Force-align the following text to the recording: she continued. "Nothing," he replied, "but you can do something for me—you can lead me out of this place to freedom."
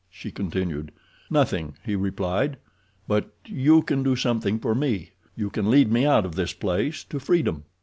she 0.09 0.31
continued. 0.31 0.91
"Nothing," 1.29 1.75
he 1.85 1.95
replied, 1.95 2.57
"but 3.07 3.29
you 3.45 3.83
can 3.83 4.01
do 4.01 4.15
something 4.15 4.57
for 4.57 4.73
me—you 4.73 5.51
can 5.51 5.69
lead 5.69 5.91
me 5.91 6.07
out 6.07 6.25
of 6.25 6.33
this 6.33 6.53
place 6.53 7.03
to 7.03 7.19
freedom." 7.19 7.65